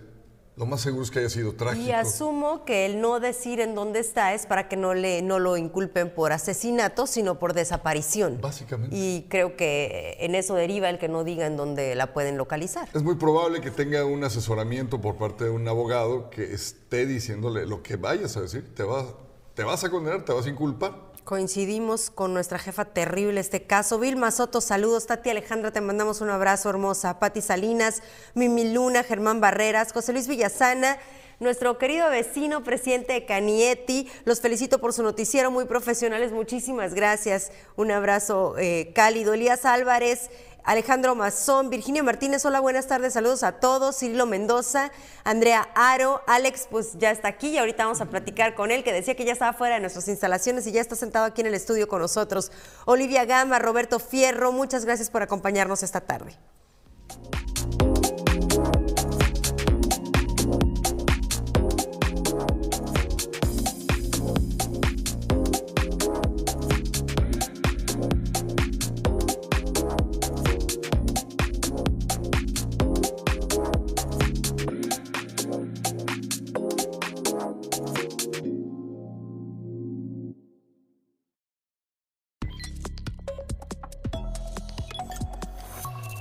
[0.61, 1.87] lo más seguro es que haya sido trágico.
[1.87, 5.39] Y asumo que el no decir en dónde está es para que no, le, no
[5.39, 8.39] lo inculpen por asesinato, sino por desaparición.
[8.43, 8.95] Básicamente.
[8.95, 12.91] Y creo que en eso deriva el que no diga en dónde la pueden localizar.
[12.93, 17.65] Es muy probable que tenga un asesoramiento por parte de un abogado que esté diciéndole
[17.65, 18.75] lo que vayas a decir.
[18.75, 19.07] Te vas,
[19.55, 21.10] te vas a condenar, te vas a inculpar.
[21.31, 24.01] Coincidimos con nuestra jefa terrible este caso.
[24.01, 25.07] Vilma Soto, saludos.
[25.07, 27.21] Tati Alejandra, te mandamos un abrazo hermosa.
[27.21, 28.03] Pati Salinas,
[28.35, 30.99] Mimi Luna, Germán Barreras, José Luis Villasana,
[31.39, 34.11] nuestro querido vecino, presidente de Canieti.
[34.25, 36.33] Los felicito por su noticiero, muy profesionales.
[36.33, 37.53] Muchísimas gracias.
[37.77, 39.33] Un abrazo eh, cálido.
[39.33, 40.31] Elías Álvarez,
[40.65, 44.91] Alejandro Mazón, Virginia Martínez, hola, buenas tardes, saludos a todos, Cirilo Mendoza,
[45.25, 48.93] Andrea Aro, Alex, pues ya está aquí y ahorita vamos a platicar con él, que
[48.93, 51.55] decía que ya estaba fuera de nuestras instalaciones y ya está sentado aquí en el
[51.55, 52.53] estudio con nosotros.
[52.85, 56.37] Olivia Gama, Roberto Fierro, muchas gracias por acompañarnos esta tarde.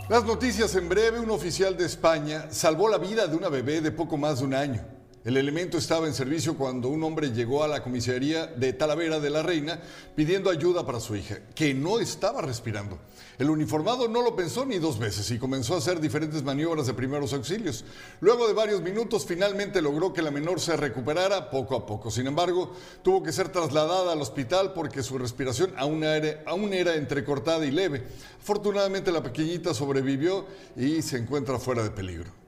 [0.09, 3.91] Las noticias en breve, un oficial de España salvó la vida de una bebé de
[3.91, 4.98] poco más de un año.
[5.25, 9.29] El elemento estaba en servicio cuando un hombre llegó a la comisaría de Talavera de
[9.29, 9.81] la Reina
[10.15, 12.97] pidiendo ayuda para su hija, que no estaba respirando.
[13.37, 16.93] El uniformado no lo pensó ni dos veces y comenzó a hacer diferentes maniobras de
[16.93, 17.83] primeros auxilios.
[18.21, 22.09] Luego de varios minutos finalmente logró que la menor se recuperara poco a poco.
[22.11, 22.71] Sin embargo,
[23.03, 27.71] tuvo que ser trasladada al hospital porque su respiración aún era, aún era entrecortada y
[27.71, 28.05] leve.
[28.41, 30.45] Afortunadamente la pequeñita sobrevivió
[30.77, 32.38] y se encuentra fuera de peligro.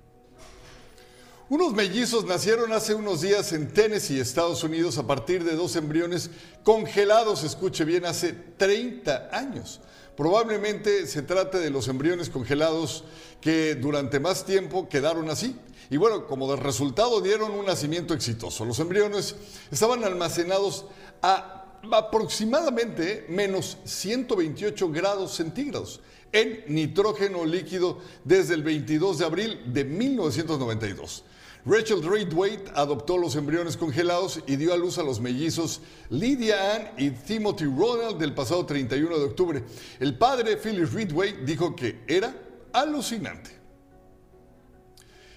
[1.52, 6.30] Unos mellizos nacieron hace unos días en Tennessee, Estados Unidos, a partir de dos embriones
[6.64, 9.82] congelados, escuche bien, hace 30 años.
[10.16, 13.04] Probablemente se trate de los embriones congelados
[13.42, 15.58] que durante más tiempo quedaron así.
[15.90, 18.64] Y bueno, como resultado dieron un nacimiento exitoso.
[18.64, 19.36] Los embriones
[19.70, 20.86] estaban almacenados
[21.22, 26.00] a aproximadamente menos 128 grados centígrados
[26.32, 31.26] en nitrógeno líquido desde el 22 de abril de 1992.
[31.65, 36.89] Rachel Ridway adoptó los embriones congelados y dio a luz a los mellizos Lydia Ann
[36.97, 39.63] y Timothy Ronald del pasado 31 de octubre.
[40.00, 42.36] El padre, Phyllis Ridway, dijo que era
[42.74, 43.52] alucinante.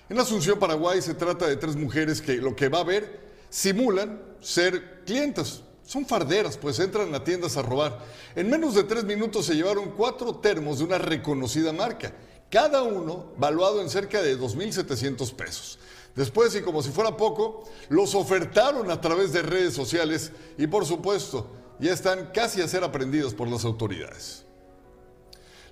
[0.08, 4.20] En Asunción, Paraguay, se trata de tres mujeres que lo que va a ver simulan
[4.40, 5.62] ser clientas.
[5.84, 8.02] Son farderas, pues entran a tiendas a robar.
[8.34, 12.14] En menos de tres minutos se llevaron cuatro termos de una reconocida marca,
[12.50, 15.78] cada uno valuado en cerca de 2.700 pesos.
[16.14, 20.87] Después, y como si fuera poco, los ofertaron a través de redes sociales y por
[20.87, 21.50] supuesto
[21.81, 24.44] ya están casi a ser aprendidos por las autoridades.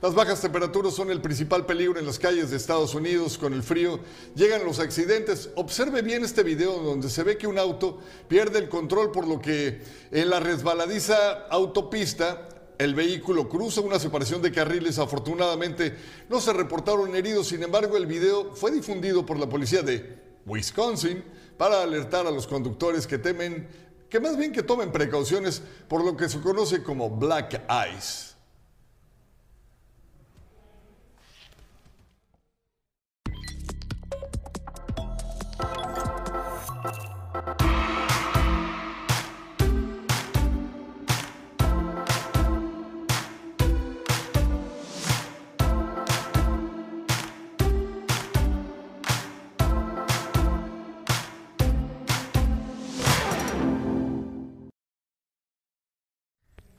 [0.03, 3.39] Las bajas temperaturas son el principal peligro en las calles de Estados Unidos.
[3.39, 4.01] Con el frío
[4.35, 5.51] llegan los accidentes.
[5.55, 9.41] Observe bien este video donde se ve que un auto pierde el control por lo
[9.41, 14.99] que en la resbaladiza autopista el vehículo cruza una separación de carriles.
[14.99, 15.97] Afortunadamente
[16.29, 17.47] no se reportaron heridos.
[17.47, 21.25] Sin embargo, el video fue difundido por la policía de Wisconsin
[21.57, 23.69] para alertar a los conductores que temen,
[24.09, 27.63] que más bien que tomen precauciones por lo que se conoce como black
[27.97, 28.32] ice.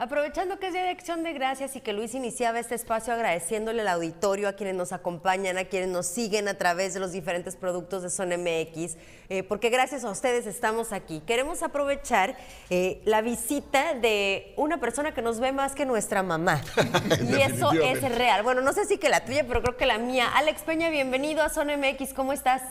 [0.03, 3.83] Aprovechando que es Día de Acción de Gracias y que Luis iniciaba este espacio agradeciéndole
[3.83, 7.55] al auditorio, a quienes nos acompañan, a quienes nos siguen a través de los diferentes
[7.55, 8.97] productos de Son MX,
[9.29, 11.21] eh, porque gracias a ustedes estamos aquí.
[11.25, 12.35] Queremos aprovechar
[12.69, 16.59] eh, la visita de una persona que nos ve más que nuestra mamá.
[17.21, 18.43] y eso es real.
[18.43, 20.27] Bueno, no sé si que la tuya, pero creo que la mía.
[20.35, 22.13] Alex Peña, bienvenido a Son MX.
[22.13, 22.61] ¿Cómo estás?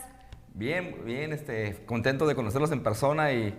[0.53, 3.55] Bien, bien, este, contento de conocerlos en persona y,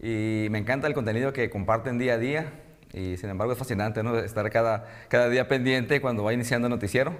[0.00, 4.02] y me encanta el contenido que comparten día a día y sin embargo es fascinante
[4.02, 4.18] ¿no?
[4.18, 7.16] estar cada, cada día pendiente cuando va iniciando el noticiero.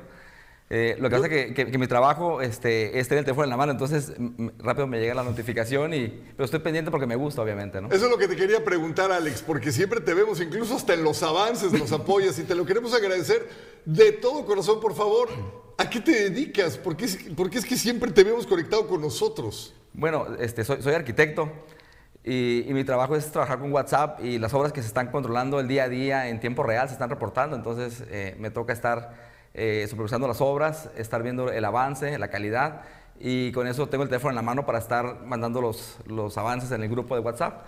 [0.71, 3.51] Eh, lo que pasa es que, que, mi trabajo este, es tener el teléfono en
[3.51, 4.13] la mano, entonces
[4.59, 7.81] rápido me llega la notificación, y, pero estoy pendiente porque me gusta, obviamente.
[7.81, 7.89] ¿no?
[7.89, 11.05] Eso es lo que te quería preguntar, Alex, porque siempre te vemos, incluso hasta en
[11.05, 13.49] los avances nos apoyas y te lo queremos agradecer
[13.87, 15.31] de todo corazón, por favor.
[15.79, 16.77] ¿A qué te dedicas?
[16.77, 19.75] ¿Por qué, por qué es que siempre te vemos conectado con nosotros?
[19.95, 21.51] Bueno, este, soy, soy arquitecto.
[22.31, 25.67] Y, mi trabajo es trabajar con WhatsApp y las obras que se están controlando el
[25.67, 27.57] día a día en tiempo real se están reportando.
[27.57, 29.15] Entonces eh, me toca estar
[29.55, 32.83] eh, supervisando las obras, estar viendo el avance, la calidad
[33.19, 36.71] y con eso tengo el teléfono en la mano para estar mandando los, los avances
[36.71, 37.65] en el grupo de WhatsApp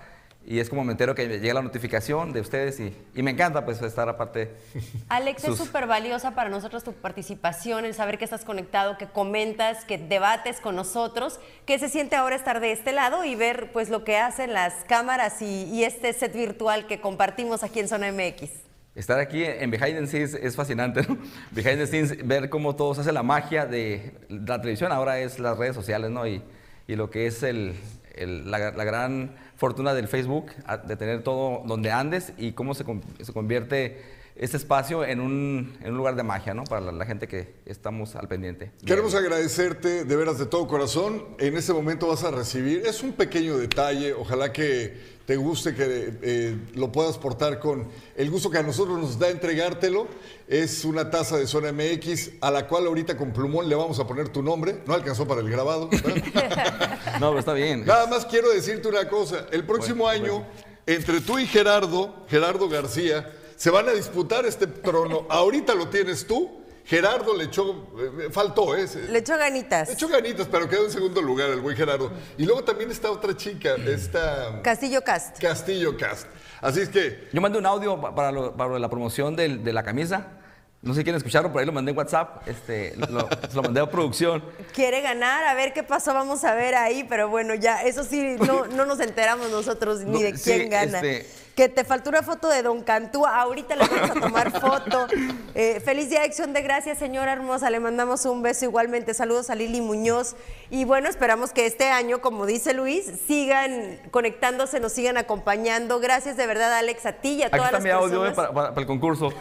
[0.47, 3.65] y es como me entero que llega la notificación de ustedes y, y me encanta
[3.65, 4.51] pues estar aparte.
[5.09, 9.85] Alex, es súper valiosa para nosotros tu participación, el saber que estás conectado, que comentas,
[9.85, 13.91] que debates con nosotros, que se siente ahora estar de este lado y ver pues
[13.91, 18.11] lo que hacen las cámaras y, y este set virtual que compartimos aquí en Zona
[18.11, 18.51] MX.
[18.95, 21.17] Estar aquí en Behind the Scenes es fascinante, ¿no?
[21.53, 25.39] Behind the Scenes, ver cómo todo se hace la magia de la televisión, ahora es
[25.39, 26.27] las redes sociales, ¿no?
[26.27, 26.43] Y,
[26.89, 27.77] y lo que es el,
[28.15, 30.53] el, la, la gran fortuna del Facebook,
[30.87, 32.85] de tener todo donde andes y cómo se,
[33.21, 36.65] se convierte este espacio en un, en un, lugar de magia, ¿no?
[36.65, 38.71] Para la, la, gente que estamos al pendiente.
[38.87, 41.25] Queremos agradecerte de veras de todo corazón.
[41.39, 46.13] En este momento vas a recibir, es un pequeño detalle, ojalá que te guste, que
[46.23, 50.09] eh, lo puedas portar con el gusto que a nosotros nos da entregártelo.
[50.49, 54.09] Es una taza de Zona MX a la cual ahorita con plumón le vamos a
[54.09, 54.83] poner tu nombre.
[54.89, 55.89] No alcanzó para el grabado.
[57.21, 57.87] no, pero está bien.
[57.87, 59.47] Nada más quiero decirte una cosa.
[59.53, 60.47] El próximo bueno, año, bueno.
[60.85, 65.27] entre tú y Gerardo, Gerardo García, se van a disputar este trono.
[65.29, 68.87] Ahorita lo tienes tú Gerardo le echó, eh, faltó, ¿eh?
[69.11, 69.89] Le echó ganitas.
[69.89, 72.11] Le echó ganitas, pero quedó en segundo lugar el buen Gerardo.
[72.37, 74.61] Y luego también está otra chica, esta...
[74.63, 75.39] Castillo Cast.
[75.39, 76.27] Castillo Cast.
[76.61, 77.29] Así es que...
[77.33, 80.41] Yo mandé un audio para, lo, para la promoción de, de la camisa.
[80.83, 83.07] No sé si quieren escucharlo, por ahí lo mandé en WhatsApp, este, lo,
[83.55, 84.43] lo, mandé a producción.
[84.73, 88.37] Quiere ganar, a ver qué pasó, vamos a ver ahí, pero bueno, ya, eso sí,
[88.39, 91.01] no, no nos enteramos nosotros ni no, de quién sí, gana.
[91.01, 95.07] Este, que te faltó una foto de Don Cantú, ahorita le vamos a tomar foto.
[95.55, 99.51] Eh, feliz día de acción de gracias, señora hermosa, le mandamos un beso igualmente, saludos
[99.51, 100.37] a Lili Muñoz.
[100.71, 106.01] Y bueno, esperamos que este año, como dice Luis, sigan conectándose, nos sigan acompañando.
[106.01, 108.13] Gracias de verdad, Alex, a ti y a todas Aquí está las mi personas.
[108.13, 109.33] audio eh, para, para, para el concurso.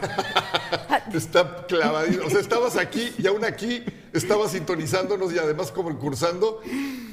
[1.14, 2.26] Está clavadito.
[2.26, 6.60] O sea, estabas aquí y aún aquí estabas sintonizándonos y además concursando.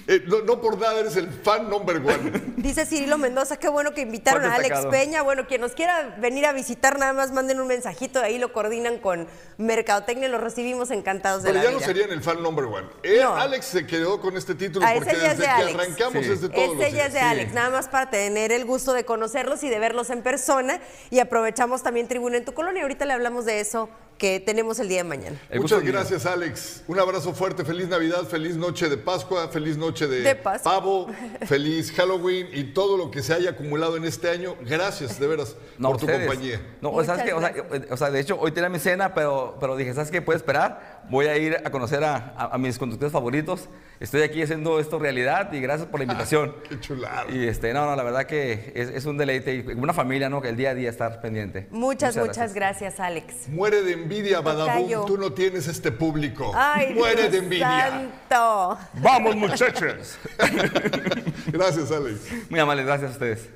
[0.09, 2.31] Eh, no, no, por nada eres el fan number one.
[2.57, 5.21] Dice Cirilo Mendoza, qué bueno que invitaron a Alex Peña.
[5.21, 8.99] Bueno, quien nos quiera venir a visitar, nada más manden un mensajito, ahí lo coordinan
[8.99, 11.79] con Mercadotecnia, lo recibimos encantados de Pero la ya vida.
[11.81, 12.87] no serían el fan number one.
[13.03, 13.35] Eh, No.
[13.35, 15.75] Alex se quedó con este título A porque ese ya desde es de que Alex.
[15.79, 16.31] arrancamos Sí.
[16.31, 17.19] es de todos los ya es de.
[17.19, 20.79] Alex, nada más para tener el gusto de conocerlos y de verlos en persona.
[21.09, 22.83] Y aprovechamos también Tribuna en tu colonia.
[22.83, 25.39] Ahorita le hablamos de eso que tenemos el día de mañana.
[25.53, 26.83] Muchas gracias, Alex.
[26.87, 27.63] Un abrazo fuerte.
[27.63, 31.07] Feliz Navidad, feliz noche de Pascua, feliz noche de, pavo,
[31.45, 34.55] feliz Halloween y todo lo que se haya acumulado en este año.
[34.61, 36.61] Gracias, de veras, No, por tu compañía.
[36.81, 37.33] No, ¿sabes qué?
[37.33, 37.53] O sea,
[37.91, 40.21] o sea, de hecho, hoy tenía mi cena, pero, pero dije, ¿sabes qué?
[40.21, 40.96] Puedes esperar.
[41.09, 43.69] Voy a ir a conocer a, a- a mis conductores favoritos.
[43.99, 46.53] Estoy aquí haciendo esto realidad y gracias por la invitación.
[46.69, 47.25] Qué chulada.
[47.31, 50.41] Y este, no, no, la verdad que es, es un deleite y una familia, ¿no?
[50.41, 51.67] Que el día a día estar pendiente.
[51.71, 52.99] Muchas, muchas, gracias.
[52.99, 53.47] Alex.
[53.49, 55.05] Muere de envidia, Badabun.
[55.07, 56.51] Tú no tienes este público.
[56.55, 57.89] Ay, Muere Dios de envidia.
[57.89, 58.77] santo.
[58.95, 60.17] ¡Vamos, muchachos!
[61.47, 62.19] Gracias, Alex.
[62.49, 63.49] Muy amables, gracias a ustedes.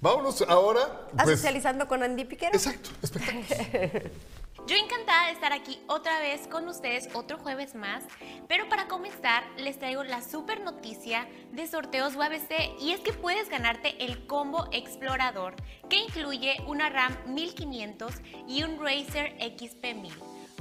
[0.00, 0.80] Vámonos ahora.
[1.16, 2.52] ¿A pues, socializando con Andy Piquero?
[2.54, 3.46] Exacto, espectáculos.
[4.66, 8.04] Yo encantada de estar aquí otra vez con ustedes otro jueves más,
[8.48, 13.48] pero para comenzar les traigo la super noticia de sorteos UABC y es que puedes
[13.48, 15.56] ganarte el combo explorador
[15.88, 18.12] que incluye una RAM 1500
[18.46, 20.12] y un Razer XP 1000.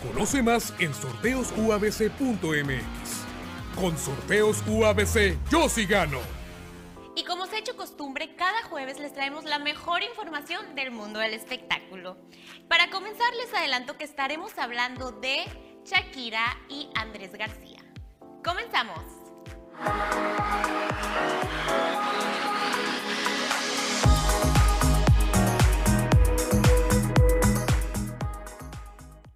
[0.01, 3.25] Conoce más en sorteosuabc.mx.
[3.75, 6.19] Con sorteos UABC, yo sí gano.
[7.15, 11.19] Y como se ha hecho costumbre, cada jueves les traemos la mejor información del mundo
[11.19, 12.15] del espectáculo.
[12.67, 15.45] Para comenzar, les adelanto que estaremos hablando de
[15.83, 17.83] Shakira y Andrés García.
[18.43, 19.03] Comenzamos.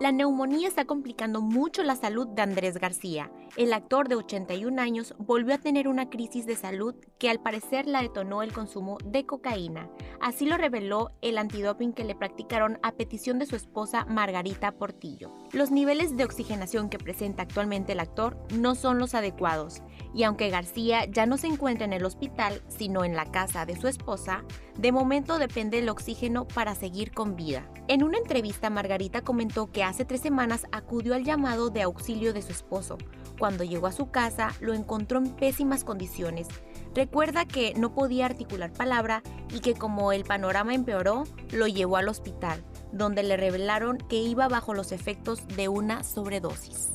[0.01, 3.31] La neumonía está complicando mucho la salud de Andrés García.
[3.55, 7.85] El actor de 81 años volvió a tener una crisis de salud que al parecer
[7.85, 9.91] la detonó el consumo de cocaína.
[10.19, 15.31] Así lo reveló el antidoping que le practicaron a petición de su esposa Margarita Portillo.
[15.51, 19.83] Los niveles de oxigenación que presenta actualmente el actor no son los adecuados
[20.15, 23.79] y aunque García ya no se encuentra en el hospital, sino en la casa de
[23.79, 24.43] su esposa,
[24.79, 27.69] de momento depende del oxígeno para seguir con vida.
[27.91, 32.41] En una entrevista, Margarita comentó que hace tres semanas acudió al llamado de auxilio de
[32.41, 32.97] su esposo.
[33.37, 36.47] Cuando llegó a su casa, lo encontró en pésimas condiciones.
[36.95, 39.23] Recuerda que no podía articular palabra
[39.53, 42.63] y que como el panorama empeoró, lo llevó al hospital,
[42.93, 46.91] donde le revelaron que iba bajo los efectos de una sobredosis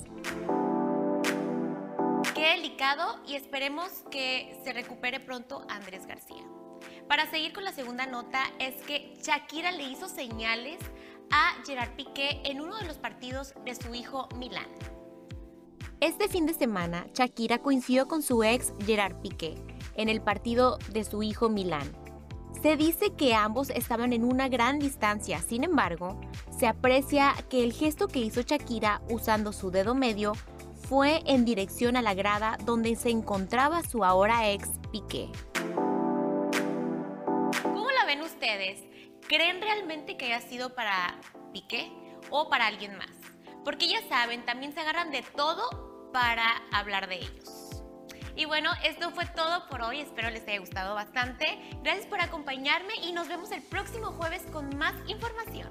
[2.34, 6.44] qué delicado y esperemos que se recupere pronto Andrés García.
[7.08, 10.78] Para seguir con la segunda nota es que Shakira le hizo señales
[11.30, 14.66] a Gerard Piqué en uno de los partidos de su hijo Milán.
[16.00, 19.54] Este fin de semana, Shakira coincidió con su ex Gerard Piqué
[19.94, 21.90] en el partido de su hijo Milán.
[22.60, 26.20] Se dice que ambos estaban en una gran distancia, sin embargo,
[26.58, 30.32] se aprecia que el gesto que hizo Shakira usando su dedo medio
[30.88, 35.30] fue en dirección a la grada donde se encontraba su ahora ex Piqué.
[38.06, 38.84] ¿Cómo la ven ustedes?
[39.26, 41.20] ¿Creen realmente que haya sido para
[41.52, 41.90] Piqué
[42.30, 43.10] o para alguien más?
[43.64, 47.82] Porque ya saben, también se agarran de todo para hablar de ellos.
[48.36, 50.02] Y bueno, esto fue todo por hoy.
[50.02, 51.58] Espero les haya gustado bastante.
[51.82, 55.68] Gracias por acompañarme y nos vemos el próximo jueves con más información.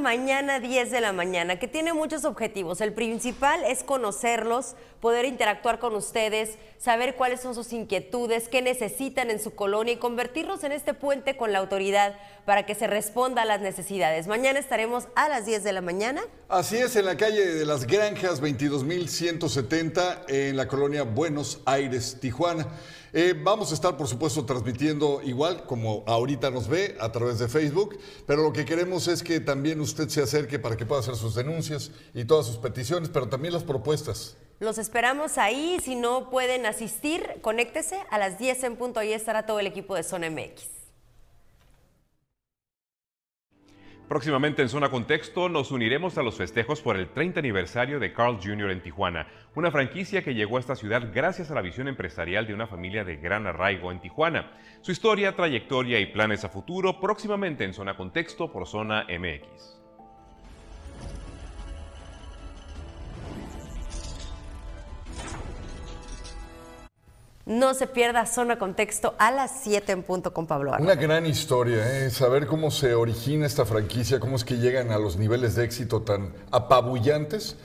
[0.00, 2.80] Mañana 10 de la mañana, que tiene muchos objetivos.
[2.80, 9.30] El principal es conocerlos, poder interactuar con ustedes, saber cuáles son sus inquietudes, qué necesitan
[9.30, 13.42] en su colonia y convertirlos en este puente con la autoridad para que se responda
[13.42, 14.26] a las necesidades.
[14.26, 16.22] Mañana estaremos a las 10 de la mañana.
[16.48, 22.66] Así es, en la calle de las Granjas 22.170 en la colonia Buenos Aires, Tijuana.
[23.12, 27.48] Eh, vamos a estar, por supuesto, transmitiendo igual como ahorita nos ve a través de
[27.48, 31.16] Facebook, pero lo que queremos es que también usted se acerque para que pueda hacer
[31.16, 34.36] sus denuncias y todas sus peticiones, pero también las propuestas.
[34.60, 35.78] Los esperamos ahí.
[35.82, 39.00] Si no pueden asistir, conéctese a las 10 en punto.
[39.00, 40.79] Ahí estará todo el equipo de Zona MX.
[44.10, 48.40] Próximamente en Zona Contexto nos uniremos a los festejos por el 30 aniversario de Carl
[48.42, 48.72] Jr.
[48.72, 52.52] en Tijuana, una franquicia que llegó a esta ciudad gracias a la visión empresarial de
[52.52, 54.50] una familia de gran arraigo en Tijuana.
[54.80, 59.79] Su historia, trayectoria y planes a futuro próximamente en Zona Contexto por Zona MX.
[67.46, 72.04] No se pierda Zona Contexto a las 7 en punto con Pablo Una gran historia,
[72.04, 72.10] ¿eh?
[72.10, 76.02] saber cómo se origina esta franquicia, cómo es que llegan a los niveles de éxito
[76.02, 77.56] tan apabullantes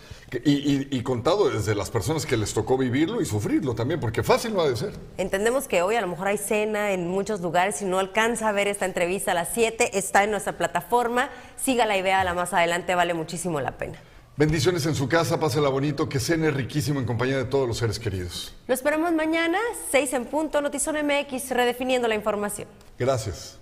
[0.43, 4.61] y, contado desde las personas que les tocó vivirlo y sufrirlo también, porque fácil no
[4.61, 4.93] ha de ser.
[5.17, 8.51] Entendemos que hoy a lo mejor hay cena en muchos lugares, si no alcanza a
[8.51, 12.95] ver esta entrevista a las 7, está en nuestra plataforma, sígala y véala más adelante,
[12.95, 13.99] vale muchísimo la pena.
[14.37, 17.99] Bendiciones en su casa, pásela bonito, que cene riquísimo en compañía de todos los seres
[17.99, 18.53] queridos.
[18.67, 19.57] Lo esperamos mañana,
[19.91, 22.67] 6 en punto, Notizón MX, redefiniendo la información.
[22.99, 23.57] Gracias.